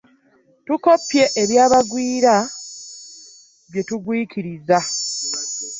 Tukoppye 0.65 1.23
eby'abagwiira 1.41 2.35
byetugwikiriza. 3.71 4.79